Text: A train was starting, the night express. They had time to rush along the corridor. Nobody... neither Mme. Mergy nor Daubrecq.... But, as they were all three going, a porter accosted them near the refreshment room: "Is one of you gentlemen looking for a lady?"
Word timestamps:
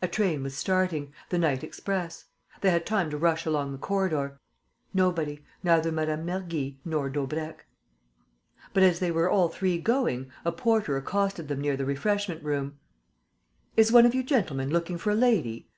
A 0.00 0.06
train 0.06 0.44
was 0.44 0.56
starting, 0.56 1.12
the 1.30 1.36
night 1.36 1.64
express. 1.64 2.26
They 2.60 2.70
had 2.70 2.86
time 2.86 3.10
to 3.10 3.16
rush 3.18 3.44
along 3.44 3.72
the 3.72 3.76
corridor. 3.78 4.38
Nobody... 4.94 5.44
neither 5.64 5.90
Mme. 5.90 6.24
Mergy 6.24 6.76
nor 6.84 7.10
Daubrecq.... 7.10 7.66
But, 8.72 8.84
as 8.84 9.00
they 9.00 9.10
were 9.10 9.28
all 9.28 9.48
three 9.48 9.78
going, 9.80 10.30
a 10.44 10.52
porter 10.52 10.96
accosted 10.96 11.48
them 11.48 11.60
near 11.60 11.76
the 11.76 11.84
refreshment 11.84 12.44
room: 12.44 12.78
"Is 13.76 13.90
one 13.90 14.06
of 14.06 14.14
you 14.14 14.22
gentlemen 14.22 14.70
looking 14.70 14.96
for 14.96 15.10
a 15.10 15.16
lady?" 15.16 15.68